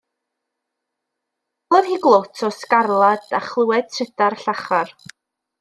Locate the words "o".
2.49-2.51